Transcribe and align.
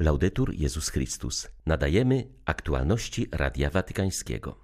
Laudetur 0.00 0.54
Jezus 0.54 0.88
Chrystus. 0.88 1.48
Nadajemy 1.66 2.24
aktualności 2.44 3.28
Radia 3.32 3.70
Watykańskiego. 3.70 4.58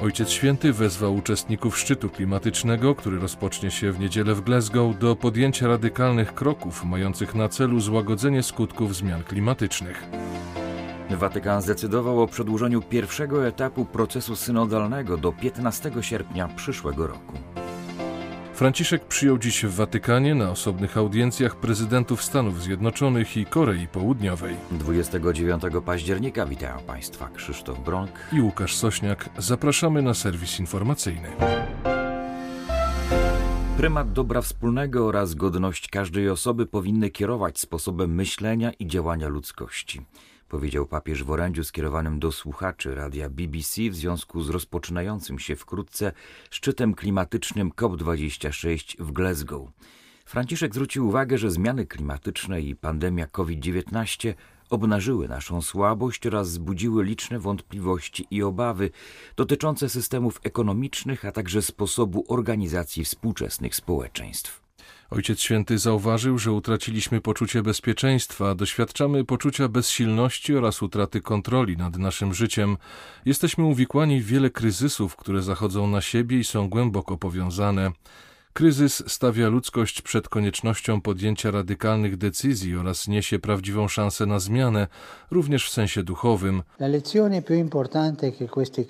Ojciec 0.00 0.30
Święty 0.30 0.72
wezwał 0.72 1.14
uczestników 1.14 1.78
szczytu 1.78 2.10
klimatycznego, 2.10 2.94
który 2.94 3.18
rozpocznie 3.18 3.70
się 3.70 3.92
w 3.92 4.00
niedzielę 4.00 4.34
w 4.34 4.40
Glasgow, 4.40 4.98
do 4.98 5.16
podjęcia 5.16 5.68
radykalnych 5.68 6.34
kroków 6.34 6.84
mających 6.84 7.34
na 7.34 7.48
celu 7.48 7.80
złagodzenie 7.80 8.42
skutków 8.42 8.96
zmian 8.96 9.24
klimatycznych. 9.24 10.02
Watykan 11.10 11.62
zdecydował 11.62 12.22
o 12.22 12.26
przedłużeniu 12.26 12.82
pierwszego 12.82 13.46
etapu 13.46 13.84
procesu 13.84 14.36
synodalnego 14.36 15.16
do 15.16 15.32
15 15.32 15.92
sierpnia 16.00 16.48
przyszłego 16.48 17.06
roku. 17.06 17.55
Franciszek 18.56 19.04
przyjął 19.04 19.38
dziś 19.38 19.64
w 19.64 19.74
Watykanie 19.74 20.34
na 20.34 20.50
osobnych 20.50 20.96
audiencjach 20.96 21.56
prezydentów 21.56 22.22
Stanów 22.22 22.62
Zjednoczonych 22.62 23.36
i 23.36 23.46
Korei 23.46 23.88
Południowej. 23.88 24.56
29 24.70 25.62
października 25.84 26.46
witają 26.46 26.78
Państwa 26.80 27.28
Krzysztof 27.34 27.84
Bronk 27.84 28.10
i 28.32 28.40
Łukasz 28.40 28.74
Sośniak. 28.74 29.28
Zapraszamy 29.38 30.02
na 30.02 30.14
serwis 30.14 30.60
informacyjny. 30.60 31.28
Prymat 33.76 34.12
dobra 34.12 34.40
wspólnego 34.40 35.06
oraz 35.06 35.34
godność 35.34 35.88
każdej 35.88 36.30
osoby 36.30 36.66
powinny 36.66 37.10
kierować 37.10 37.60
sposobem 37.60 38.14
myślenia 38.14 38.72
i 38.72 38.86
działania 38.86 39.28
ludzkości 39.28 40.00
powiedział 40.48 40.86
papież 40.86 41.24
w 41.24 41.30
orędziu 41.30 41.64
skierowanym 41.64 42.18
do 42.18 42.32
słuchaczy 42.32 42.94
radia 42.94 43.30
BBC 43.30 43.90
w 43.90 43.94
związku 43.94 44.42
z 44.42 44.50
rozpoczynającym 44.50 45.38
się 45.38 45.56
wkrótce 45.56 46.12
szczytem 46.50 46.94
klimatycznym 46.94 47.70
COP26 47.70 48.96
w 48.98 49.12
Glasgow. 49.12 49.68
Franciszek 50.24 50.74
zwrócił 50.74 51.08
uwagę, 51.08 51.38
że 51.38 51.50
zmiany 51.50 51.86
klimatyczne 51.86 52.60
i 52.60 52.76
pandemia 52.76 53.26
COVID-19 53.26 54.34
obnażyły 54.70 55.28
naszą 55.28 55.62
słabość 55.62 56.26
oraz 56.26 56.50
zbudziły 56.50 57.04
liczne 57.04 57.38
wątpliwości 57.38 58.26
i 58.30 58.42
obawy 58.42 58.90
dotyczące 59.36 59.88
systemów 59.88 60.40
ekonomicznych, 60.44 61.24
a 61.24 61.32
także 61.32 61.62
sposobu 61.62 62.24
organizacji 62.28 63.04
współczesnych 63.04 63.76
społeczeństw. 63.76 64.65
Ojciec 65.10 65.40
Święty 65.40 65.78
zauważył, 65.78 66.38
że 66.38 66.52
utraciliśmy 66.52 67.20
poczucie 67.20 67.62
bezpieczeństwa, 67.62 68.54
doświadczamy 68.54 69.24
poczucia 69.24 69.68
bezsilności 69.68 70.56
oraz 70.56 70.82
utraty 70.82 71.20
kontroli 71.20 71.76
nad 71.76 71.98
naszym 71.98 72.34
życiem. 72.34 72.76
Jesteśmy 73.24 73.64
uwikłani 73.64 74.20
w 74.20 74.26
wiele 74.26 74.50
kryzysów, 74.50 75.16
które 75.16 75.42
zachodzą 75.42 75.86
na 75.86 76.00
siebie 76.00 76.38
i 76.38 76.44
są 76.44 76.68
głęboko 76.68 77.16
powiązane. 77.16 77.90
Kryzys 78.56 79.02
stawia 79.06 79.48
ludzkość 79.48 80.02
przed 80.02 80.28
koniecznością 80.28 81.00
podjęcia 81.00 81.50
radykalnych 81.50 82.16
decyzji 82.16 82.76
oraz 82.76 83.08
niesie 83.08 83.38
prawdziwą 83.38 83.88
szansę 83.88 84.26
na 84.26 84.38
zmianę, 84.38 84.86
również 85.30 85.66
w 85.66 85.72
sensie 85.72 86.02
duchowym. 86.02 86.62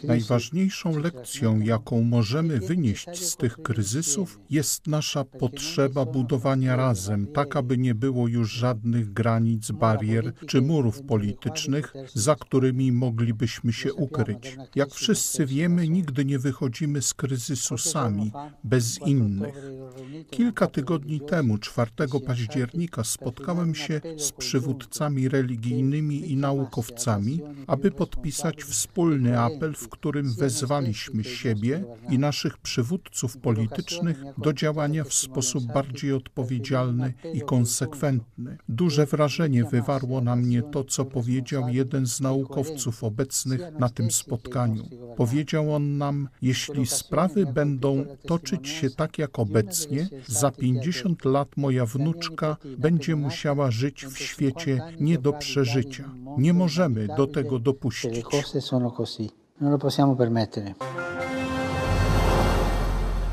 Najważniejszą 0.04 0.98
lekcją, 0.98 1.60
jaką 1.60 2.02
możemy 2.02 2.60
wynieść 2.60 3.24
z 3.24 3.36
tych 3.36 3.56
kryzysów, 3.56 4.40
jest 4.50 4.86
nasza 4.86 5.24
potrzeba 5.24 6.04
budowania 6.04 6.76
razem, 6.76 7.26
tak 7.26 7.56
aby 7.56 7.78
nie 7.78 7.94
było 7.94 8.28
już 8.28 8.52
żadnych 8.52 9.12
granic, 9.12 9.70
barier 9.70 10.32
czy 10.46 10.62
murów 10.62 11.02
politycznych, 11.02 11.94
za 12.14 12.34
którymi 12.34 12.92
moglibyśmy 12.92 13.72
się 13.72 13.94
ukryć. 13.94 14.56
Jak 14.74 14.90
wszyscy 14.90 15.46
wiemy, 15.46 15.88
nigdy 15.88 16.24
nie 16.24 16.38
wychodzimy 16.38 17.02
z 17.02 17.14
kryzysu 17.14 17.78
sami, 17.78 18.32
bez 18.64 18.98
innych. 19.06 19.55
Kilka 20.30 20.66
tygodni 20.66 21.20
temu, 21.20 21.58
4 21.58 21.90
października, 22.26 23.04
spotkałem 23.04 23.74
się 23.74 24.00
z 24.16 24.32
przywódcami 24.32 25.28
religijnymi 25.28 26.32
i 26.32 26.36
naukowcami, 26.36 27.40
aby 27.66 27.90
podpisać 27.90 28.62
wspólny 28.62 29.40
apel, 29.40 29.74
w 29.74 29.88
którym 29.88 30.34
wezwaliśmy 30.34 31.24
siebie 31.24 31.84
i 32.10 32.18
naszych 32.18 32.58
przywódców 32.58 33.38
politycznych 33.38 34.22
do 34.38 34.52
działania 34.52 35.04
w 35.04 35.14
sposób 35.14 35.64
bardziej 35.64 36.12
odpowiedzialny 36.12 37.14
i 37.32 37.40
konsekwentny. 37.40 38.58
Duże 38.68 39.06
wrażenie 39.06 39.64
wywarło 39.64 40.20
na 40.20 40.36
mnie 40.36 40.62
to, 40.62 40.84
co 40.84 41.04
powiedział 41.04 41.68
jeden 41.68 42.06
z 42.06 42.20
naukowców 42.20 43.04
obecnych 43.04 43.60
na 43.78 43.88
tym 43.88 44.10
spotkaniu. 44.10 44.84
Powiedział 45.16 45.74
on 45.74 45.98
nam, 45.98 46.28
jeśli 46.42 46.86
sprawy 46.86 47.46
będą 47.46 48.04
toczyć 48.26 48.68
się 48.68 48.90
tak 48.90 49.18
jak 49.18 49.38
obecnie, 49.50 50.08
za 50.26 50.50
50 50.50 51.24
lat 51.24 51.48
moja 51.56 51.86
wnuczka 51.86 52.56
będzie 52.78 53.16
musiała 53.16 53.70
żyć 53.70 54.06
w 54.06 54.18
świecie 54.18 54.80
nie 55.00 55.18
do 55.18 55.32
przeżycia. 55.32 56.04
Nie 56.38 56.52
możemy 56.52 57.08
do 57.16 57.26
tego 57.26 57.58
dopuścić. 57.58 58.24
Non 59.60 59.70
lo 59.70 59.78
possiamo 59.78 60.16
permettere. 60.16 60.74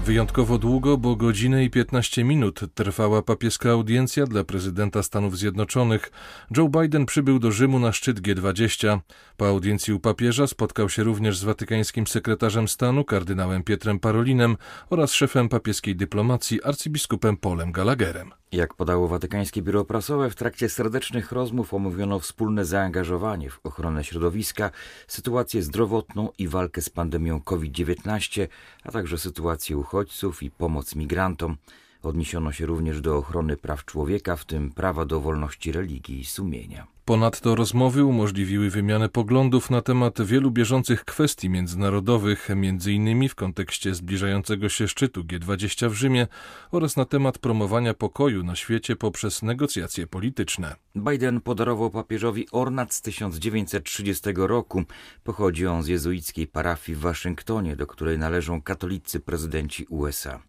Wyjątkowo 0.06 0.58
długo, 0.58 0.98
bo 0.98 1.16
godzinę 1.16 1.64
i 1.64 1.70
15 1.70 2.24
minut 2.24 2.60
trwała 2.74 3.22
papieska 3.22 3.72
audiencja 3.72 4.26
dla 4.26 4.44
prezydenta 4.44 5.04
Stanów 5.04 5.38
Zjednoczonych. 5.38 6.12
Joe 6.58 6.70
Biden 6.70 7.06
przybył 7.06 7.40
do 7.40 7.52
Rzymu 7.52 7.80
na 7.80 7.92
szczyt 7.92 8.20
G20. 8.20 9.00
Po 9.38 9.48
audiencji 9.48 9.94
u 9.94 10.00
papieża 10.00 10.48
spotkał 10.48 10.90
się 10.90 11.04
również 11.04 11.38
z 11.38 11.44
watykańskim 11.44 12.08
sekretarzem 12.08 12.68
stanu, 12.68 13.04
kardynałem 13.04 13.64
Pietrem 13.64 14.00
Parolinem 14.00 14.58
oraz 14.90 15.14
szefem 15.14 15.50
papieskiej 15.50 15.96
dyplomacji, 15.96 16.64
arcybiskupem 16.64 17.38
Polem 17.38 17.72
Gallagherem. 17.72 18.32
Jak 18.52 18.74
podało 18.74 19.08
Watykańskie 19.08 19.62
Biuro 19.62 19.86
Prasowe, 19.86 20.30
w 20.30 20.36
trakcie 20.36 20.70
serdecznych 20.70 21.32
rozmów 21.32 21.74
omówiono 21.74 22.20
wspólne 22.20 22.66
zaangażowanie 22.66 23.50
w 23.50 23.60
ochronę 23.64 24.04
środowiska, 24.04 24.72
sytuację 25.08 25.62
zdrowotną 25.62 26.30
i 26.38 26.48
walkę 26.48 26.82
z 26.82 26.90
pandemią 26.90 27.42
COVID-19, 27.42 28.48
a 28.84 28.92
także 28.92 29.18
sytuację 29.18 29.78
uchodźców 29.78 29.93
i 30.42 30.50
pomoc 30.50 30.96
migrantom. 30.96 31.58
Odniesiono 32.04 32.52
się 32.52 32.66
również 32.66 33.02
do 33.02 33.18
ochrony 33.18 33.58
praw 33.58 33.86
człowieka, 33.86 34.36
w 34.36 34.46
tym 34.46 34.72
prawa 34.72 35.06
do 35.06 35.22
wolności 35.22 35.72
religii 35.72 36.20
i 36.20 36.26
sumienia. 36.26 36.88
Ponadto 37.06 37.56
rozmowy 37.56 38.06
umożliwiły 38.06 38.70
wymianę 38.70 39.10
poglądów 39.10 39.70
na 39.70 39.82
temat 39.82 40.22
wielu 40.22 40.52
bieżących 40.52 41.06
kwestii 41.06 41.50
międzynarodowych, 41.50 42.50
m.in. 42.52 43.30
w 43.30 43.36
kontekście 43.36 43.96
zbliżającego 43.96 44.70
się 44.70 44.88
szczytu 44.88 45.22
G20 45.22 45.90
w 45.90 45.94
Rzymie 45.94 46.28
oraz 46.72 46.98
na 46.98 47.06
temat 47.06 47.38
promowania 47.38 47.94
pokoju 47.94 48.44
na 48.44 48.56
świecie 48.56 48.96
poprzez 48.96 49.42
negocjacje 49.42 50.08
polityczne. 50.08 50.76
Biden 50.96 51.42
podarował 51.42 51.90
papieżowi 51.90 52.48
ornat 52.52 52.94
z 52.94 53.02
1930 53.02 54.30
roku. 54.36 54.84
Pochodzi 55.24 55.68
on 55.68 55.84
z 55.84 55.88
jezuickiej 55.88 56.48
parafii 56.48 56.96
w 56.96 57.00
Waszyngtonie, 57.00 57.76
do 57.76 57.88
której 57.88 58.20
należą 58.20 58.62
katolicy 58.62 59.20
prezydenci 59.20 59.86
USA. 59.86 60.40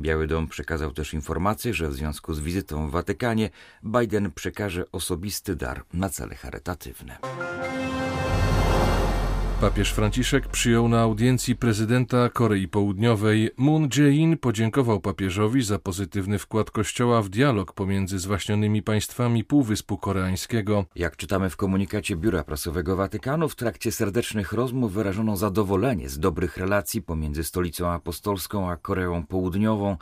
Biały 0.00 0.26
Dom 0.26 0.48
przekazał 0.48 0.92
też 0.92 1.14
informację, 1.14 1.74
że 1.74 1.88
w 1.88 1.94
związku 1.94 2.34
z 2.34 2.40
wizytą 2.40 2.88
w 2.88 2.90
Watykanie 2.90 3.50
Biden 3.84 4.32
przekaże 4.32 4.84
osobisty 4.92 5.56
dar 5.56 5.84
na 5.92 6.08
cele 6.08 6.34
charytatywne. 6.34 7.18
Papież 9.60 9.92
Franciszek 9.92 10.48
przyjął 10.48 10.88
na 10.88 11.00
audiencji 11.00 11.56
prezydenta 11.56 12.28
Korei 12.28 12.68
Południowej. 12.68 13.50
Moon 13.56 13.88
Jae-in 13.96 14.38
podziękował 14.38 15.00
papieżowi 15.00 15.62
za 15.62 15.78
pozytywny 15.78 16.38
wkład 16.38 16.70
Kościoła 16.70 17.22
w 17.22 17.28
dialog 17.28 17.72
pomiędzy 17.72 18.18
zwaśnionymi 18.18 18.82
państwami 18.82 19.44
Półwyspu 19.44 19.98
Koreańskiego. 19.98 20.84
Jak 20.94 21.16
czytamy 21.16 21.50
w 21.50 21.56
komunikacie 21.56 22.16
Biura 22.16 22.44
Prasowego 22.44 22.96
Watykanu, 22.96 23.48
w 23.48 23.56
trakcie 23.56 23.92
serdecznych 23.92 24.52
rozmów 24.52 24.92
wyrażono 24.92 25.36
zadowolenie 25.36 26.08
z 26.08 26.18
dobrych 26.18 26.56
relacji 26.56 27.02
pomiędzy 27.02 27.44
Stolicą 27.44 27.88
Apostolską 27.88 28.70
a 28.70 28.76
Koreą 28.76 29.26
Południową. 29.26 29.96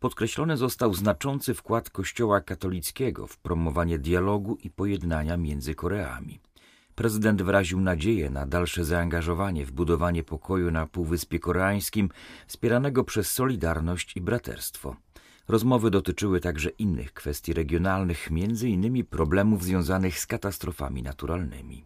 Podkreślony 0.00 0.56
został 0.56 0.94
znaczący 0.94 1.54
wkład 1.54 1.90
Kościoła 1.90 2.40
katolickiego 2.40 3.26
w 3.26 3.38
promowanie 3.38 3.98
dialogu 3.98 4.58
i 4.64 4.70
pojednania 4.70 5.36
między 5.36 5.74
Koreami. 5.74 6.40
Prezydent 6.94 7.42
wyraził 7.42 7.80
nadzieję 7.80 8.30
na 8.30 8.46
dalsze 8.46 8.84
zaangażowanie 8.84 9.66
w 9.66 9.72
budowanie 9.72 10.24
pokoju 10.24 10.70
na 10.70 10.86
Półwyspie 10.86 11.38
Koreańskim, 11.38 12.08
wspieranego 12.46 13.04
przez 13.04 13.30
Solidarność 13.30 14.16
i 14.16 14.20
Braterstwo. 14.20 14.96
Rozmowy 15.48 15.90
dotyczyły 15.90 16.40
także 16.40 16.70
innych 16.70 17.12
kwestii 17.12 17.52
regionalnych, 17.52 18.28
innymi 18.62 19.04
problemów 19.04 19.64
związanych 19.64 20.18
z 20.18 20.26
katastrofami 20.26 21.02
naturalnymi. 21.02 21.82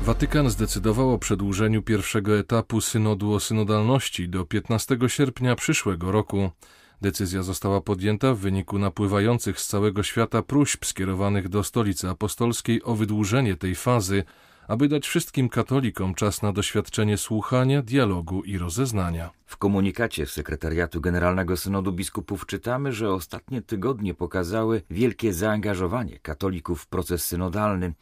Watykan 0.00 0.50
zdecydował 0.50 1.12
o 1.12 1.18
przedłużeniu 1.18 1.82
pierwszego 1.82 2.38
etapu 2.38 2.80
synodu 2.80 3.32
o 3.32 3.40
synodalności 3.40 4.28
do 4.28 4.44
15 4.44 4.98
sierpnia 5.06 5.54
przyszłego 5.56 6.12
roku. 6.12 6.50
Decyzja 7.00 7.42
została 7.42 7.80
podjęta 7.80 8.34
w 8.34 8.38
wyniku 8.38 8.78
napływających 8.78 9.60
z 9.60 9.66
całego 9.66 10.02
świata 10.02 10.42
próśb 10.42 10.84
skierowanych 10.84 11.48
do 11.48 11.64
stolicy 11.64 12.08
apostolskiej 12.08 12.82
o 12.82 12.94
wydłużenie 12.94 13.56
tej 13.56 13.74
fazy, 13.74 14.24
aby 14.68 14.88
dać 14.88 15.06
wszystkim 15.06 15.48
katolikom 15.48 16.14
czas 16.14 16.42
na 16.42 16.52
doświadczenie 16.52 17.18
słuchania, 17.18 17.82
dialogu 17.82 18.42
i 18.42 18.58
rozeznania. 18.58 19.30
W 19.46 19.56
komunikacie 19.56 20.26
Sekretariatu 20.26 21.00
Generalnego 21.00 21.56
Synodu 21.56 21.92
Biskupów 21.92 22.46
czytamy, 22.46 22.92
że 22.92 23.12
ostatnie 23.12 23.62
tygodnie 23.62 24.14
pokazały 24.14 24.82
wielkie 24.90 25.32
zaangażowanie 25.32 26.18
katolików 26.18 26.82
w 26.82 26.86
proces 26.86 27.24
synodalny. 27.24 27.94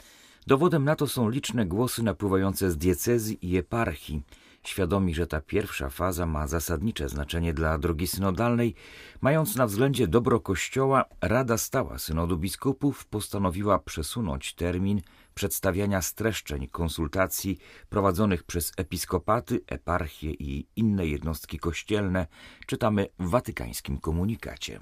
Dowodem 0.46 0.84
na 0.84 0.96
to 0.96 1.06
są 1.06 1.28
liczne 1.28 1.66
głosy 1.66 2.02
napływające 2.02 2.70
z 2.70 2.76
diecezji 2.76 3.38
i 3.42 3.56
eparchii. 3.56 4.22
Świadomi, 4.66 5.14
że 5.14 5.26
ta 5.26 5.40
pierwsza 5.40 5.90
faza 5.90 6.26
ma 6.26 6.46
zasadnicze 6.46 7.08
znaczenie 7.08 7.54
dla 7.54 7.78
drogi 7.78 8.06
synodalnej, 8.06 8.74
mając 9.20 9.56
na 9.56 9.66
względzie 9.66 10.06
dobro 10.06 10.40
Kościoła, 10.40 11.04
Rada 11.20 11.58
Stała 11.58 11.98
Synodu 11.98 12.38
Biskupów 12.38 13.06
postanowiła 13.06 13.78
przesunąć 13.78 14.54
termin 14.54 15.00
przedstawiania 15.34 16.02
streszczeń 16.02 16.68
konsultacji 16.68 17.58
prowadzonych 17.88 18.44
przez 18.44 18.72
episkopaty, 18.76 19.60
eparchie 19.66 20.30
i 20.30 20.66
inne 20.76 21.06
jednostki 21.06 21.58
kościelne, 21.58 22.26
czytamy 22.66 23.08
w 23.18 23.30
watykańskim 23.30 23.98
komunikacie. 23.98 24.80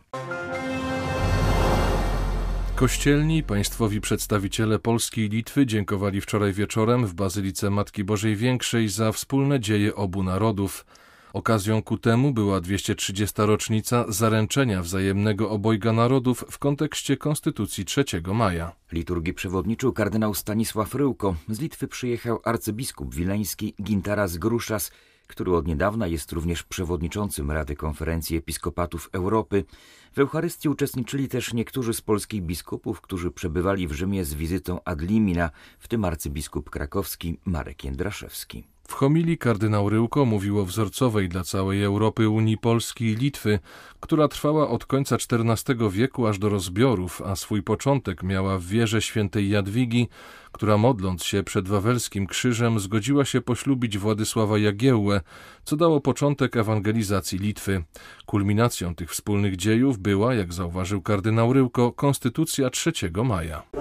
Kościelni 2.81 3.43
państwowi 3.43 4.01
przedstawiciele 4.01 4.79
Polski 4.79 5.21
i 5.21 5.29
Litwy 5.29 5.67
dziękowali 5.67 6.21
wczoraj 6.21 6.53
wieczorem 6.53 7.07
w 7.07 7.15
Bazylice 7.15 7.71
Matki 7.71 8.05
Bożej 8.05 8.37
Większej 8.37 8.89
za 8.89 9.13
wspólne 9.13 9.61
dzieje 9.61 9.95
obu 9.95 10.23
narodów. 10.23 10.87
Okazją 11.33 11.83
ku 11.83 11.99
temu 11.99 12.33
była 12.33 12.61
230. 12.61 13.35
rocznica 13.39 14.05
zaręczenia 14.09 14.83
wzajemnego 14.83 15.51
obojga 15.51 15.93
narodów 15.93 16.45
w 16.51 16.59
kontekście 16.59 17.17
Konstytucji 17.17 17.85
3 17.85 18.05
maja. 18.35 18.73
Liturgii 18.93 19.35
przewodniczył 19.35 19.93
kardynał 19.93 20.35
Stanisław 20.35 20.95
Ryłko. 20.95 21.35
Z 21.49 21.61
Litwy 21.61 21.89
przyjechał 21.89 22.41
arcybiskup 22.45 23.15
wileński 23.15 23.75
Gintaras 23.83 24.37
Gruszas, 24.37 24.91
który 25.31 25.57
od 25.57 25.67
niedawna 25.67 26.07
jest 26.07 26.33
również 26.33 26.63
przewodniczącym 26.63 27.51
Rady 27.51 27.77
Konferencji 27.77 28.37
Episkopatów 28.37 29.09
Europy. 29.13 29.65
W 30.13 30.19
Eucharystii 30.19 30.69
uczestniczyli 30.69 31.29
też 31.29 31.53
niektórzy 31.55 31.95
z 31.95 32.01
polskich 32.01 32.43
biskupów, 32.43 33.01
którzy 33.01 33.31
przebywali 33.31 33.89
w 33.89 33.93
Rzymie 33.93 34.25
z 34.25 34.35
wizytą 34.35 34.81
ad 34.85 35.01
limina, 35.01 35.51
w 35.79 35.89
tym 35.89 36.05
arcybiskup 36.05 36.71
krakowski 36.71 37.39
Marek 37.45 37.85
Jędraszewski. 37.85 38.70
W 38.91 38.95
homilii 38.95 39.39
kardynał 39.39 39.89
Ryłko 39.89 40.25
mówił 40.25 40.59
o 40.59 40.65
wzorcowej 40.65 41.29
dla 41.29 41.45
całej 41.45 41.83
Europy 41.83 42.29
Unii 42.29 42.59
Polski 42.59 43.05
i 43.05 43.17
Litwy, 43.17 43.59
która 44.01 44.29
trwała 44.29 44.69
od 44.69 44.87
końca 44.87 45.17
XIV 45.17 45.91
wieku 45.91 46.27
aż 46.27 46.39
do 46.39 46.49
rozbiorów, 46.49 47.23
a 47.23 47.37
swój 47.37 47.63
początek 47.63 48.23
miała 48.23 48.59
w 48.59 48.65
wierze 48.65 49.03
świętej 49.03 49.51
Jadwigi, 49.51 50.09
która 50.53 50.77
modląc 50.79 51.25
się 51.25 51.43
przed 51.43 51.69
Wawelskim 51.69 52.27
Krzyżem 52.27 52.81
zgodziła 52.81 53.25
się 53.25 53.41
poślubić 53.41 53.99
Władysława 53.99 54.59
Jagiełłę, 54.59 55.21
co 55.65 55.77
dało 55.77 56.01
początek 56.01 56.57
ewangelizacji 56.57 57.39
Litwy. 57.39 57.85
Kulminacją 58.27 58.95
tych 58.95 59.11
wspólnych 59.11 59.57
dziejów 59.57 59.99
była, 59.99 60.35
jak 60.35 60.53
zauważył 60.53 61.03
kardynał 61.03 61.53
Ryłko, 61.53 61.93
Konstytucja 61.93 62.71
3 62.71 62.93
maja. 63.25 63.80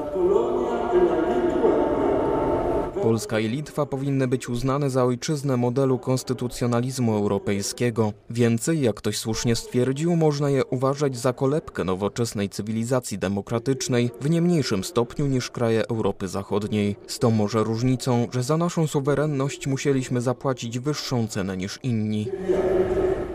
Polska 3.09 3.39
i 3.39 3.47
Litwa 3.47 3.85
powinny 3.85 4.27
być 4.27 4.49
uznane 4.49 4.89
za 4.89 5.03
ojczyznę 5.03 5.57
modelu 5.57 5.99
konstytucjonalizmu 5.99 7.15
europejskiego. 7.15 8.13
Więcej, 8.29 8.81
jak 8.81 8.95
ktoś 8.95 9.17
słusznie 9.17 9.55
stwierdził, 9.55 10.15
można 10.15 10.49
je 10.49 10.65
uważać 10.65 11.17
za 11.17 11.33
kolebkę 11.33 11.83
nowoczesnej 11.83 12.49
cywilizacji 12.49 13.19
demokratycznej 13.19 14.11
w 14.21 14.29
nie 14.29 14.41
mniejszym 14.41 14.83
stopniu 14.83 15.27
niż 15.27 15.51
kraje 15.51 15.87
Europy 15.87 16.27
Zachodniej. 16.27 16.95
Z 17.07 17.19
tą 17.19 17.31
może 17.31 17.63
różnicą, 17.63 18.27
że 18.31 18.43
za 18.43 18.57
naszą 18.57 18.87
suwerenność 18.87 19.67
musieliśmy 19.67 20.21
zapłacić 20.21 20.79
wyższą 20.79 21.27
cenę 21.27 21.57
niż 21.57 21.79
inni. 21.83 22.27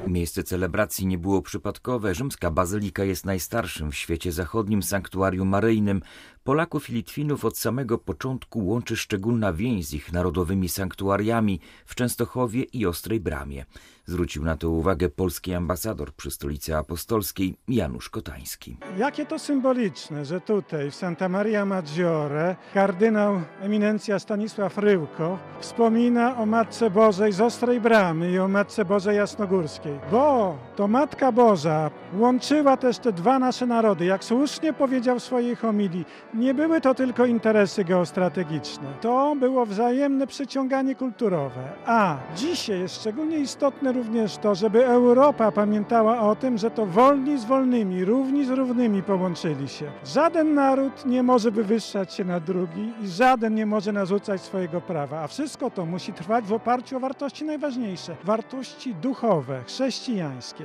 Miejsce 0.07 0.43
celebracji 0.43 1.07
nie 1.07 1.19
było 1.19 1.43
przypadkowe. 1.43 2.15
Rzymska 2.15 2.51
bazylika 2.51 3.05
jest 3.05 3.27
najstarszym 3.27 3.91
w 3.91 3.97
świecie 3.97 4.33
zachodnim 4.33 4.83
sanktuarium 4.83 5.49
maryjnym. 5.49 6.03
Polaków 6.45 6.91
i 6.91 6.93
Litwinów 6.93 7.45
od 7.45 7.59
samego 7.59 7.99
początku 7.99 8.67
łączy 8.67 8.97
szczególna 8.97 9.53
więź 9.53 9.87
z 9.87 9.93
ich 9.93 10.13
narodowymi 10.13 10.69
sanktuariami 10.69 11.61
w 11.87 11.95
Częstochowie 11.95 12.63
i 12.63 12.87
Ostrej 12.87 13.21
Bramie. 13.21 13.65
Zwrócił 14.07 14.45
na 14.45 14.57
to 14.57 14.71
uwagę 14.71 15.09
polski 15.09 15.55
ambasador 15.55 16.13
przy 16.13 16.31
stolicy 16.31 16.77
apostolskiej 16.77 17.57
Janusz 17.69 18.11
Kotański. 18.11 18.77
Jakie 18.99 19.27
to 19.27 19.39
symboliczne, 19.39 20.25
że 20.25 20.41
tutaj 20.41 20.91
w 20.91 20.95
Santa 20.95 21.29
Maria 21.29 21.65
Maggiore 21.65 22.57
kardynał 22.75 23.41
eminencja 23.61 24.19
Stanisław 24.19 24.79
Ryłko 24.79 25.39
wspomina 25.61 26.37
o 26.37 26.47
Matce 26.47 26.91
Bożej 26.91 27.33
z 27.33 27.41
Ostrej 27.41 27.81
Bramy 27.81 28.31
i 28.31 28.39
o 28.39 28.49
Matce 28.49 28.85
Bożej 28.85 29.17
Jasnogórskiej. 29.17 29.99
Bo 30.11 30.57
to 30.77 30.89
Matka 30.89 31.33
Boża 31.33 31.91
łączyła 32.19 32.77
też 32.77 32.99
te 32.99 33.13
dwa 33.13 33.39
nasze 33.39 33.67
narody. 33.67 34.05
Jak 34.05 34.25
słusznie 34.25 34.73
powiedział 34.73 35.19
w 35.19 35.23
swojej 35.23 35.57
homilii, 35.57 36.05
nie 36.35 36.55
były 36.55 36.81
to 36.81 36.95
tylko 36.95 37.27
interesy 37.27 37.85
geostrategiczne. 37.85 38.95
To 39.01 39.37
było 39.41 39.67
wzajemne 39.67 40.27
przyciąganie 40.27 40.95
kulturowe. 40.95 41.73
A 41.87 42.17
dzisiaj 42.37 42.81
jest 42.81 43.01
szczególnie 43.01 43.39
istotne 43.39 43.94
również 43.95 44.37
to, 44.37 44.55
żeby 44.55 44.87
Europa 44.87 45.53
pamiętała 45.53 46.21
o 46.21 46.37
tym, 46.37 46.59
że 46.59 46.71
to 46.71 46.87
wolni 46.87 47.39
z 47.39 47.45
wolnymi, 47.45 48.05
równi 48.05 48.45
z 48.45 48.51
równymi 48.51 49.03
połączyli 49.03 49.69
się. 49.69 49.91
Żaden 50.05 50.55
naród 50.55 51.07
nie 51.07 51.23
może 51.23 51.51
wywyższać 51.51 52.15
się 52.15 52.25
na 52.25 52.41
drugi 52.41 52.93
i 53.03 53.09
żaden 53.09 53.55
nie 53.55 53.67
może 53.67 53.93
narzucać 53.93 54.41
swojego 54.41 54.81
prawa, 54.81 55.21
a 55.21 55.27
wszystko 55.27 55.71
to 55.71 55.87
musi 55.87 56.13
trwać 56.13 56.45
w 56.45 56.53
oparciu 56.53 56.97
o 56.97 57.01
wartości 57.01 57.45
najważniejsze 57.45 58.17
wartości 58.25 58.95
duchowe, 58.95 59.63
chrześcijańskie. 59.67 60.65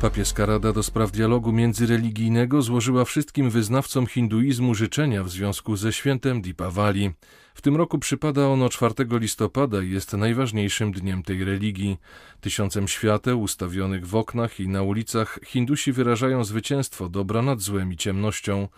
Papieska 0.00 0.46
Rada 0.46 0.72
do 0.72 0.82
Spraw 0.82 1.10
Dialogu 1.10 1.52
Międzyreligijnego 1.52 2.62
złożyła 2.62 3.04
wszystkim 3.04 3.50
wyznawcom 3.50 4.06
hinduizmu 4.06 4.74
życzenia 4.74 5.24
w 5.24 5.30
związku 5.30 5.76
ze 5.76 5.92
świętem 5.92 6.42
Dipawali. 6.42 7.10
W 7.54 7.62
tym 7.62 7.76
roku 7.76 7.98
przypada 7.98 8.48
ono 8.48 8.68
4 8.68 8.94
listopada 9.10 9.82
i 9.82 9.90
jest 9.90 10.12
najważniejszym 10.12 10.92
dniem 10.92 11.22
tej 11.22 11.44
religii. 11.44 11.96
Tysiącem 12.40 12.88
świateł 12.88 13.42
ustawionych 13.42 14.06
w 14.06 14.14
oknach 14.14 14.60
i 14.60 14.68
na 14.68 14.82
ulicach 14.82 15.38
Hindusi 15.44 15.92
wyrażają 15.92 16.44
zwycięstwo 16.44 17.08
dobra 17.08 17.42
nad 17.42 17.60
złem 17.60 17.92
i 17.92 17.96
ciemnością. 17.96 18.68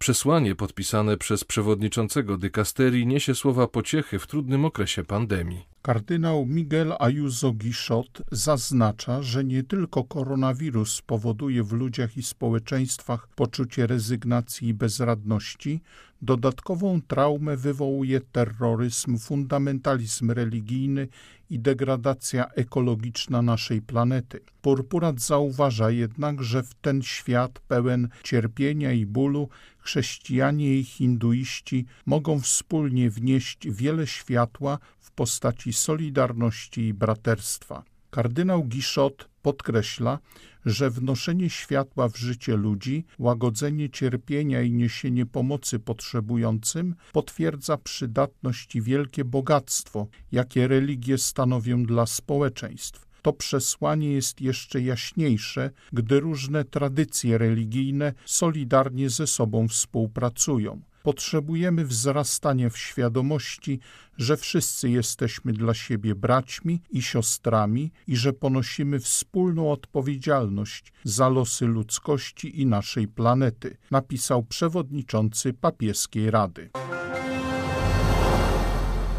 Przesłanie 0.00 0.54
podpisane 0.54 1.16
przez 1.16 1.44
przewodniczącego 1.44 2.38
dykasterii 2.38 3.06
niesie 3.06 3.34
słowa 3.34 3.66
pociechy 3.66 4.18
w 4.18 4.26
trudnym 4.26 4.64
okresie 4.64 5.04
pandemii. 5.04 5.66
Kardynał 5.82 6.46
Miguel 6.46 6.94
Ayuso 6.98 7.52
Guichot 7.52 8.22
zaznacza, 8.32 9.22
że 9.22 9.44
nie 9.44 9.62
tylko 9.62 10.04
koronawirus 10.04 11.02
powoduje 11.02 11.62
w 11.62 11.72
ludziach 11.72 12.16
i 12.16 12.22
społeczeństwach 12.22 13.28
poczucie 13.28 13.86
rezygnacji 13.86 14.68
i 14.68 14.74
bezradności, 14.74 15.80
dodatkową 16.22 17.00
traumę 17.02 17.56
wywołuje 17.56 18.20
terroryzm, 18.20 19.18
fundamentalizm 19.18 20.30
religijny 20.30 21.08
i 21.50 21.58
degradacja 21.58 22.46
ekologiczna 22.46 23.42
naszej 23.42 23.82
planety. 23.82 24.40
Purpurat 24.62 25.20
zauważa 25.20 25.90
jednak, 25.90 26.42
że 26.42 26.62
w 26.62 26.74
ten 26.74 27.02
świat 27.02 27.60
pełen 27.68 28.08
cierpienia 28.22 28.92
i 28.92 29.06
bólu 29.06 29.48
chrześcijanie 29.78 30.76
i 30.76 30.84
hinduiści 30.84 31.86
mogą 32.06 32.40
wspólnie 32.40 33.10
wnieść 33.10 33.68
wiele 33.70 34.06
światła 34.06 34.78
w 35.00 35.10
postaci 35.10 35.72
solidarności 35.72 36.80
i 36.80 36.94
braterstwa. 36.94 37.82
Kardynał 38.10 38.64
Giszot 38.64 39.28
podkreśla, 39.42 40.18
że 40.66 40.90
wnoszenie 40.90 41.50
światła 41.50 42.08
w 42.08 42.16
życie 42.16 42.56
ludzi, 42.56 43.04
łagodzenie 43.18 43.90
cierpienia 43.90 44.62
i 44.62 44.72
niesienie 44.72 45.26
pomocy 45.26 45.78
potrzebującym 45.78 46.94
potwierdza 47.12 47.76
przydatność 47.76 48.76
i 48.76 48.82
wielkie 48.82 49.24
bogactwo, 49.24 50.06
jakie 50.32 50.68
religie 50.68 51.18
stanowią 51.18 51.82
dla 51.82 52.06
społeczeństw. 52.06 53.06
To 53.22 53.32
przesłanie 53.32 54.12
jest 54.12 54.40
jeszcze 54.40 54.80
jaśniejsze, 54.80 55.70
gdy 55.92 56.20
różne 56.20 56.64
tradycje 56.64 57.38
religijne 57.38 58.12
solidarnie 58.24 59.10
ze 59.10 59.26
sobą 59.26 59.68
współpracują. 59.68 60.80
Potrzebujemy 61.02 61.84
wzrastania 61.84 62.70
w 62.70 62.78
świadomości, 62.78 63.80
że 64.16 64.36
wszyscy 64.36 64.90
jesteśmy 64.90 65.52
dla 65.52 65.74
siebie 65.74 66.14
braćmi 66.14 66.82
i 66.90 67.02
siostrami 67.02 67.92
i 68.06 68.16
że 68.16 68.32
ponosimy 68.32 69.00
wspólną 69.00 69.72
odpowiedzialność 69.72 70.92
za 71.04 71.28
losy 71.28 71.66
ludzkości 71.66 72.60
i 72.60 72.66
naszej 72.66 73.08
planety, 73.08 73.76
napisał 73.90 74.42
przewodniczący 74.42 75.52
papieskiej 75.52 76.30
rady. 76.30 76.70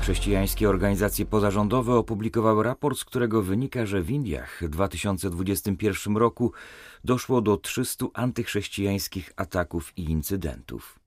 Chrześcijańskie 0.02 0.70
organizacje 0.70 1.26
pozarządowe 1.26 1.96
opublikowały 1.96 2.64
raport, 2.64 2.98
z 2.98 3.06
którego 3.06 3.42
wynika, 3.42 3.86
że 3.86 4.02
w 4.02 4.10
Indiach 4.10 4.60
w 4.62 4.70
2021 4.70 6.18
roku 6.18 6.52
doszło 7.04 7.42
do 7.42 7.58
300 7.58 8.06
antychrześcijańskich 8.14 9.34
ataków 9.36 9.94
i 9.98 10.04
incydentów. 10.04 11.01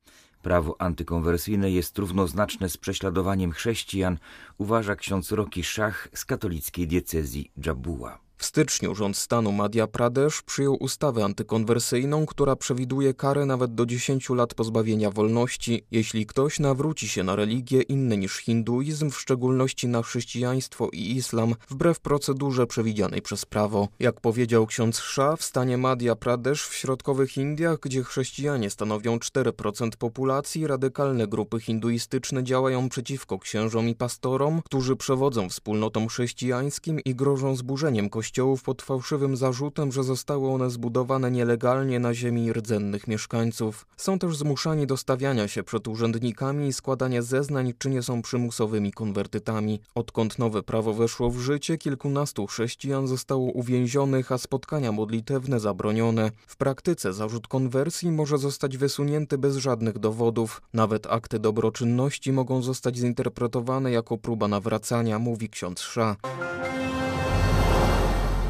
Prawo 0.44 0.80
antykonwersyjne 0.80 1.70
jest 1.70 1.98
równoznaczne 1.98 2.68
z 2.68 2.76
prześladowaniem 2.76 3.52
chrześcijan, 3.52 4.18
uważa 4.58 4.96
ksiądz 4.96 5.32
Roki 5.32 5.64
Szach 5.64 6.08
z 6.14 6.24
katolickiej 6.24 6.86
diecezji 6.86 7.50
Dżabuła. 7.60 8.23
W 8.36 8.44
styczniu 8.46 8.94
rząd 8.94 9.16
stanu 9.16 9.52
Madhya 9.52 9.86
Pradesh 9.92 10.42
przyjął 10.42 10.76
ustawę 10.80 11.24
antykonwersyjną, 11.24 12.26
która 12.26 12.56
przewiduje 12.56 13.14
karę 13.14 13.46
nawet 13.46 13.74
do 13.74 13.86
10 13.86 14.28
lat 14.30 14.54
pozbawienia 14.54 15.10
wolności, 15.10 15.84
jeśli 15.90 16.26
ktoś 16.26 16.60
nawróci 16.60 17.08
się 17.08 17.22
na 17.22 17.36
religię 17.36 17.82
inne 17.82 18.16
niż 18.16 18.36
hinduizm, 18.36 19.10
w 19.10 19.20
szczególności 19.20 19.88
na 19.88 20.02
chrześcijaństwo 20.02 20.88
i 20.92 21.16
islam, 21.16 21.54
wbrew 21.70 22.00
procedurze 22.00 22.66
przewidzianej 22.66 23.22
przez 23.22 23.44
prawo. 23.44 23.88
Jak 23.98 24.20
powiedział 24.20 24.66
ksiądz 24.66 24.98
Shah, 24.98 25.38
w 25.38 25.44
stanie 25.44 25.78
Madhya 25.78 26.16
Pradesh 26.16 26.68
w 26.68 26.74
środkowych 26.74 27.36
Indiach, 27.36 27.78
gdzie 27.80 28.02
chrześcijanie 28.02 28.70
stanowią 28.70 29.18
4% 29.18 29.88
populacji, 29.98 30.66
radykalne 30.66 31.26
grupy 31.26 31.60
hinduistyczne 31.60 32.44
działają 32.44 32.88
przeciwko 32.88 33.38
księżom 33.38 33.88
i 33.88 33.94
pastorom, 33.94 34.62
którzy 34.64 34.96
przewodzą 34.96 35.48
wspólnotom 35.48 36.08
chrześcijańskim 36.08 37.00
i 37.00 37.14
grożą 37.14 37.56
zburzeniem 37.56 38.10
kościoła 38.10 38.24
kościołów 38.34 38.62
pod 38.62 38.82
fałszywym 38.82 39.36
zarzutem, 39.36 39.92
że 39.92 40.04
zostały 40.04 40.50
one 40.50 40.70
zbudowane 40.70 41.30
nielegalnie 41.30 42.00
na 42.00 42.14
ziemi 42.14 42.52
rdzennych 42.52 43.08
mieszkańców. 43.08 43.86
Są 43.96 44.18
też 44.18 44.36
zmuszani 44.36 44.86
do 44.86 44.96
stawiania 44.96 45.48
się 45.48 45.62
przed 45.62 45.88
urzędnikami 45.88 46.66
i 46.66 46.72
składania 46.72 47.22
zeznań, 47.22 47.72
czy 47.78 47.90
nie 47.90 48.02
są 48.02 48.22
przymusowymi 48.22 48.92
konwertytami. 48.92 49.80
Odkąd 49.94 50.38
nowe 50.38 50.62
prawo 50.62 50.94
weszło 50.94 51.30
w 51.30 51.38
życie, 51.38 51.78
kilkunastu 51.78 52.46
chrześcijan 52.46 53.06
zostało 53.06 53.44
uwięzionych, 53.52 54.32
a 54.32 54.38
spotkania 54.38 54.92
modlitewne 54.92 55.60
zabronione. 55.60 56.30
W 56.46 56.56
praktyce 56.56 57.12
zarzut 57.12 57.48
konwersji 57.48 58.10
może 58.10 58.38
zostać 58.38 58.76
wysunięty 58.76 59.38
bez 59.38 59.56
żadnych 59.56 59.98
dowodów. 59.98 60.62
Nawet 60.72 61.06
akty 61.06 61.38
dobroczynności 61.38 62.32
mogą 62.32 62.62
zostać 62.62 62.96
zinterpretowane 62.96 63.90
jako 63.90 64.18
próba 64.18 64.48
nawracania, 64.48 65.18
mówi 65.18 65.48
ksiądz 65.48 65.80
Sza. 65.80 66.16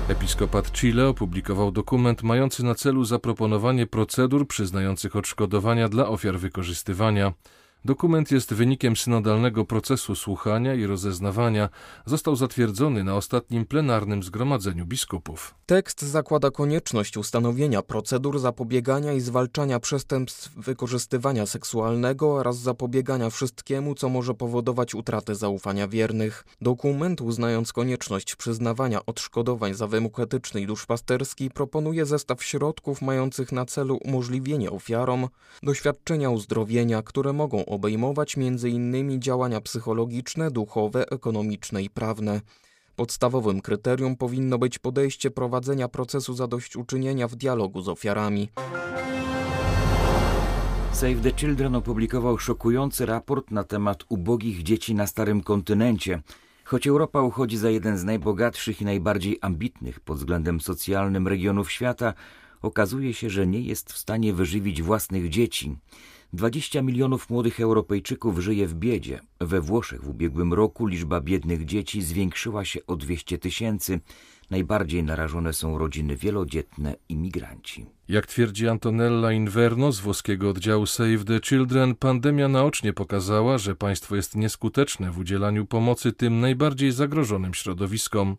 Episkopat 0.09 0.73
Chile 0.73 1.09
opublikował 1.09 1.71
dokument 1.71 2.23
mający 2.23 2.65
na 2.65 2.75
celu 2.75 3.05
zaproponowanie 3.05 3.87
procedur 3.87 4.49
przyznających 4.49 5.17
odszkodowania 5.17 5.89
dla 5.89 6.09
ofiar 6.09 6.39
wykorzystywania. 6.39 7.33
Dokument 7.87 8.31
jest 8.31 8.55
wynikiem 8.55 8.97
synodalnego 8.97 9.65
procesu 9.65 10.15
słuchania 10.15 10.75
i 10.75 10.87
rozeznawania. 10.87 11.69
Został 12.07 12.37
zatwierdzony 12.37 13.05
na 13.05 13.17
ostatnim 13.17 13.67
plenarnym 13.67 14.23
zgromadzeniu 14.23 14.87
biskupów. 14.87 15.55
Tekst 15.67 16.03
zakłada 16.03 16.51
konieczność 16.51 17.17
ustanowienia 17.17 17.83
procedur 17.83 18.39
zapobiegania 18.39 19.13
i 19.13 19.21
zwalczania 19.21 19.81
przestępstw 19.81 20.55
wykorzystywania 20.57 21.47
seksualnego 21.47 22.35
oraz 22.35 22.59
zapobiegania 22.59 23.31
wszystkiemu, 23.31 23.95
co 23.95 24.09
może 24.09 24.35
powodować 24.35 24.95
utratę 24.95 25.35
zaufania 25.35 25.89
wiernych. 25.89 26.45
Dokument, 26.61 27.21
uznając 27.21 27.73
konieczność 27.73 28.37
przyznawania 28.37 29.07
odszkodowań 29.07 29.75
za 29.75 29.87
wymóg 29.87 30.21
etyczny 30.21 30.61
i 30.61 30.67
duszpasterski, 30.67 31.51
proponuje 31.51 32.07
zestaw 32.07 32.45
środków 32.45 33.03
mających 33.03 33.53
na 33.53 33.65
celu 33.65 33.97
umożliwienie 34.05 34.71
ofiarom 34.71 35.29
doświadczenia 35.63 36.31
uzdrowienia, 36.31 37.03
które 37.03 37.33
mogą 37.33 37.65
obejmować 37.75 38.39
m.in. 38.39 39.23
działania 39.23 39.61
psychologiczne, 39.61 40.51
duchowe, 40.51 41.11
ekonomiczne 41.11 41.83
i 41.83 41.91
prawne. 41.91 42.41
Podstawowym 42.97 43.61
kryterium 43.61 44.17
powinno 44.17 44.59
być 44.59 44.79
podejście 44.79 45.31
prowadzenia 45.31 45.89
procesu 45.89 46.35
zadośćuczynienia 46.35 47.29
w 47.29 47.37
dialogu 47.37 47.83
z 47.83 47.89
ofiarami. 47.89 48.49
Save 50.93 51.21
the 51.23 51.33
Children 51.33 51.75
opublikował 51.75 52.39
szokujący 52.39 53.07
raport 53.07 53.51
na 53.51 53.65
temat 53.65 54.05
ubogich 54.09 54.63
dzieci 54.63 54.95
na 54.95 55.07
starym 55.07 55.43
kontynencie. 55.43 56.23
Choć 56.65 56.87
Europa 56.87 57.23
uchodzi 57.23 57.57
za 57.57 57.71
jeden 57.71 57.99
z 57.99 58.05
najbogatszych 58.05 58.81
i 58.81 58.85
najbardziej 58.85 59.39
ambitnych 59.41 60.01
pod 60.01 60.19
względem 60.19 60.61
socjalnym 60.61 61.29
regionów 61.29 61.73
świata, 61.73 62.15
okazuje 62.63 63.15
się, 63.15 63.31
że 63.31 63.47
nie 63.47 63.61
jest 63.61 63.93
w 63.93 63.99
stanie 63.99 64.33
wyżywić 64.33 64.83
własnych 64.83 65.29
dzieci. 65.29 65.77
20 66.33 66.83
milionów 66.83 67.31
młodych 67.31 67.61
Europejczyków 67.61 68.39
żyje 68.39 68.67
w 68.67 68.75
biedzie. 68.75 69.21
We 69.41 69.61
Włoszech 69.61 70.05
w 70.05 70.09
ubiegłym 70.09 70.53
roku 70.53 70.87
liczba 70.87 71.21
biednych 71.21 71.65
dzieci 71.65 72.03
zwiększyła 72.03 72.65
się 72.65 72.81
o 72.87 72.97
200 72.97 73.39
tysięcy. 73.39 74.01
Najbardziej 74.51 75.03
narażone 75.03 75.53
są 75.53 75.79
rodziny 75.79 76.17
wielodzietne 76.17 76.97
i 77.09 77.17
migranci. 77.17 77.87
Jak 78.09 78.27
twierdzi 78.27 78.69
Antonella 78.69 79.33
Inverno 79.33 79.93
z 79.93 80.01
włoskiego 80.01 80.51
oddziału 80.51 80.87
Save 80.87 81.25
the 81.27 81.41
Children, 81.41 81.95
pandemia 81.95 82.49
naocznie 82.49 82.93
pokazała, 82.93 83.59
że 83.59 83.77
państwo 83.77 84.17
jest 84.17 84.37
nieskuteczne 84.37 85.11
w 85.11 85.19
udzielaniu 85.19 85.67
pomocy 85.67 86.13
tym 86.13 86.41
najbardziej 86.41 86.93
zagrożonym 86.93 87.55
środowiskom. 87.55 88.37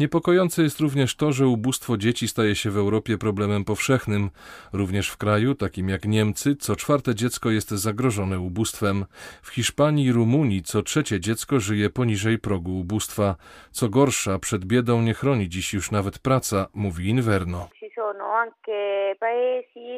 Niepokojące 0.00 0.62
jest 0.62 0.80
również 0.80 1.14
to, 1.14 1.32
że 1.32 1.46
ubóstwo 1.46 1.96
dzieci 1.96 2.28
staje 2.28 2.54
się 2.54 2.70
w 2.70 2.76
Europie 2.76 3.18
problemem 3.18 3.64
powszechnym. 3.64 4.30
Również 4.72 5.08
w 5.08 5.16
kraju, 5.16 5.54
takim 5.54 5.88
jak 5.88 6.04
Niemcy, 6.04 6.56
co 6.56 6.76
czwarte 6.76 7.14
dziecko 7.14 7.50
jest 7.50 7.70
zagrożone 7.70 8.40
ubóstwem. 8.40 9.04
W 9.42 9.48
Hiszpanii 9.48 10.06
i 10.06 10.12
Rumunii 10.12 10.62
co 10.62 10.82
trzecie 10.82 11.20
dziecko 11.20 11.60
żyje 11.60 11.90
poniżej 11.90 12.38
progu 12.38 12.80
ubóstwa. 12.80 13.36
Co 13.70 13.88
gorsza, 13.88 14.38
przed 14.38 14.64
biedą 14.64 15.02
nie 15.02 15.14
chroni 15.14 15.48
dziś 15.48 15.72
już 15.74 15.90
nawet 15.90 16.18
praca, 16.18 16.66
mówi 16.74 17.08
Inverno. 17.08 17.68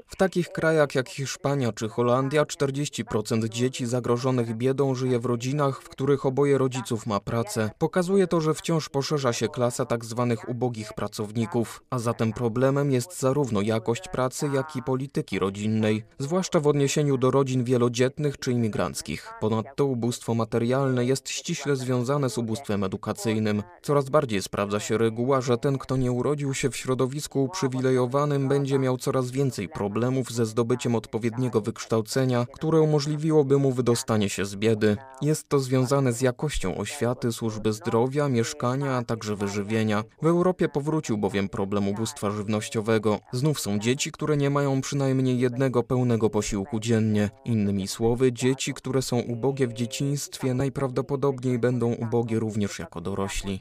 W 0.07 0.17
takich 0.17 0.49
krajach 0.49 0.95
jak 0.95 1.09
Hiszpania 1.09 1.73
czy 1.73 1.89
Holandia 1.89 2.45
40% 2.45 3.49
dzieci 3.49 3.87
zagrożonych 3.87 4.57
biedą 4.57 4.95
żyje 4.95 5.19
w 5.19 5.25
rodzinach, 5.25 5.83
w 5.83 5.89
których 5.89 6.27
oboje 6.27 6.59
rodziców 6.59 7.07
ma 7.07 7.21
pracę. 7.21 7.71
Pokazuje 7.79 8.27
to, 8.27 8.41
że 8.41 8.55
wciąż 8.55 8.89
poszerza 8.89 9.33
się 9.33 9.49
klasa 9.49 9.87
tzw. 9.87 10.37
Tak 10.39 10.49
ubogich 10.49 10.93
pracowników, 10.93 11.83
a 11.91 11.99
zatem 11.99 12.33
problemem 12.33 12.93
jest 12.93 13.21
zarówno 13.21 13.61
jakość 13.61 14.09
pracy, 14.09 14.51
jak 14.55 14.77
i 14.77 14.83
polityki 14.83 15.39
rodzinnej, 15.39 16.05
zwłaszcza 16.19 16.61
w 16.61 16.67
odniesieniu 16.67 17.17
do 17.17 17.31
rodzin 17.31 17.65
wielodzietnych 17.65 18.39
czy 18.39 18.53
imigranckich. 18.53 19.33
Ponadto 19.41 19.85
ubóstwo 19.85 20.35
materialne 20.35 21.05
jest 21.05 21.29
ściśle 21.29 21.77
związane 21.77 22.31
z 22.31 22.39
ubóstwem 22.39 22.85
edukacyjnym. 22.85 23.63
Coraz 23.83 24.09
bardziej 24.09 24.43
sprawdza 24.43 24.81
się 24.81 24.99
reguła, 24.99 25.41
że 25.41 25.59
ten, 25.59 25.79
kto 25.79 25.97
nie 25.97 26.13
urodził 26.13 26.55
się 26.55 26.71
w 26.71 26.77
środowisku 26.77 27.45
uprzywilejowanym, 27.45 28.00
będzie 28.49 28.79
miał 28.79 28.97
coraz 28.97 29.31
więcej 29.31 29.69
problemów 29.69 30.31
ze 30.31 30.47
zdobyciem 30.47 30.95
odpowiedniego 30.95 31.61
wykształcenia, 31.61 32.47
które 32.53 32.81
umożliwiłoby 32.81 33.59
mu 33.59 33.73
wydostanie 33.73 34.29
się 34.29 34.45
z 34.45 34.57
biedy. 34.57 34.97
Jest 35.23 35.49
to 35.49 35.59
związane 35.59 36.13
z 36.13 36.21
jakością 36.21 36.77
oświaty, 36.77 37.33
służby 37.33 37.73
zdrowia, 37.73 38.29
mieszkania, 38.29 38.97
a 38.97 39.03
także 39.03 39.37
wyżywienia. 39.37 40.05
W 40.23 40.27
Europie 40.27 40.69
powrócił 40.69 41.19
bowiem 41.19 41.49
problem 41.49 41.89
ubóstwa 41.89 42.31
żywnościowego. 42.31 43.19
Znów 43.33 43.61
są 43.61 43.79
dzieci, 43.79 44.13
które 44.13 44.37
nie 44.37 44.51
mają 44.51 44.81
przynajmniej 44.81 45.39
jednego 45.39 45.83
pełnego 45.83 46.31
posiłku 46.31 46.81
dziennie. 46.81 47.31
Innymi 47.45 47.89
słowy, 47.89 48.33
dzieci, 48.33 48.75
które 48.75 49.03
są 49.03 49.19
ubogie 49.21 49.67
w 49.67 49.73
dzieciństwie, 49.73 50.55
najprawdopodobniej 50.55 51.59
będą 51.59 51.93
ubogie 51.93 52.39
również 52.39 52.79
jako 52.79 53.01
dorośli. 53.01 53.61